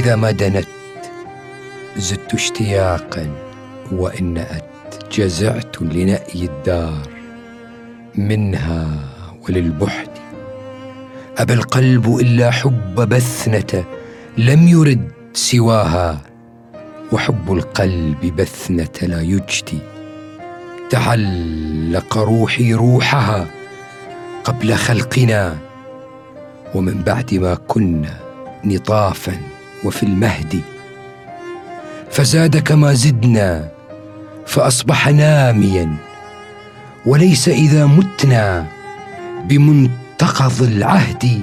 [0.00, 0.68] إذا ما دنت
[1.96, 3.28] زدت اشتياقا
[3.92, 4.64] وإن نأت
[5.12, 7.08] جزعت لنأي الدار
[8.14, 8.88] منها
[9.48, 10.08] وللبحد.
[11.38, 13.84] أبى القلب إلا حب بثنة
[14.38, 16.20] لم يرد سواها
[17.12, 19.78] وحب القلب بثنة لا يجدي.
[20.90, 23.46] تعلق روحي روحها
[24.44, 25.58] قبل خلقنا
[26.74, 28.16] ومن بعد ما كنا
[28.64, 29.59] نطافا.
[29.84, 30.60] وفي المهد.
[32.10, 33.68] فزاد كما زدنا
[34.46, 35.96] فأصبح ناميا.
[37.06, 38.66] وليس إذا متنا
[39.44, 41.42] بمنتقض العهد.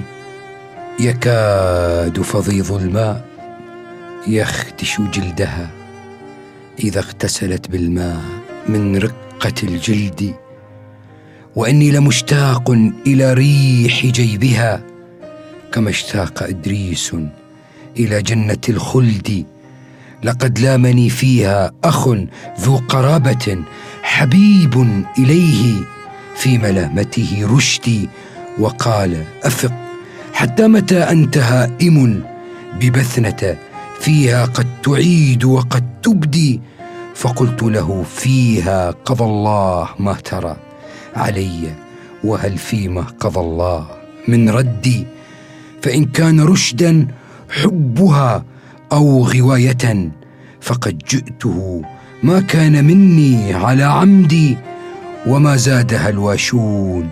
[1.00, 3.24] يكاد فضيض الماء
[4.26, 5.70] يخدش جلدها.
[6.84, 8.22] إذا اغتسلت بالماء
[8.68, 10.34] من رقة الجلد.
[11.56, 12.70] وإني لمشتاق
[13.06, 14.82] إلى ريح جيبها.
[15.72, 17.16] كما اشتاق إدريس
[17.98, 19.46] إلى جنة الخلد.
[20.24, 22.08] لقد لامني فيها أخ
[22.60, 23.58] ذو قرابة
[24.02, 25.74] حبيب إليه
[26.36, 28.08] في ملامته رشدي
[28.58, 29.72] وقال أفق
[30.32, 32.22] حتى متى أنت هائم
[32.80, 33.56] ببثنة؟
[34.00, 36.60] فيها قد تعيد وقد تبدي.
[37.14, 40.56] فقلت له فيها قضى الله ما ترى
[41.16, 41.74] علي
[42.24, 43.86] وهل فيما قضى الله
[44.28, 45.06] من ردي؟
[45.82, 47.06] فإن كان رشدا
[47.50, 48.44] حبها
[48.92, 50.10] أو غواية
[50.60, 51.82] فقد جئته.
[52.22, 54.56] ما كان مني على عمدي
[55.26, 57.08] وما زادها الواشون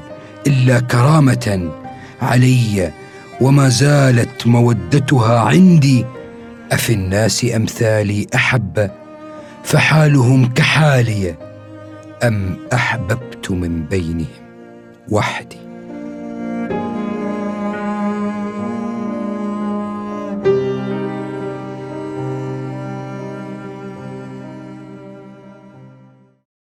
[0.47, 1.71] إلا كرامة
[2.23, 2.93] علي
[3.41, 6.05] وما زالت مودتها عندي.
[6.73, 8.91] أفي الناس أمثالي أحب
[9.65, 11.35] فحالهم كحالي
[12.23, 14.27] أم أحببت من بينهم
[15.11, 15.66] وحدي؟